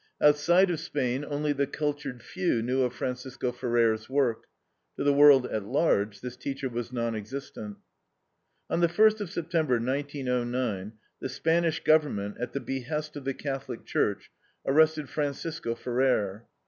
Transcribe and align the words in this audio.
Outside 0.19 0.71
of 0.71 0.79
Spain 0.79 1.23
only 1.23 1.53
the 1.53 1.67
cultured 1.67 2.23
few 2.23 2.63
knew 2.63 2.81
of 2.81 2.91
Francisco 2.91 3.51
Ferrer's 3.51 4.09
work. 4.09 4.47
To 4.97 5.03
the 5.03 5.13
world 5.13 5.45
at 5.45 5.63
large 5.63 6.21
this 6.21 6.35
teacher 6.35 6.67
was 6.69 6.91
non 6.91 7.13
existent. 7.13 7.77
On 8.67 8.79
the 8.79 8.89
first 8.89 9.21
of 9.21 9.29
September, 9.29 9.75
1909, 9.75 10.93
the 11.19 11.29
Spanish 11.29 11.83
government 11.83 12.37
at 12.39 12.53
the 12.53 12.59
behest 12.59 13.15
of 13.15 13.25
the 13.25 13.35
Catholic 13.35 13.85
Church 13.85 14.31
arrested 14.65 15.07
Francisco 15.07 15.75
Ferrer. 15.75 16.47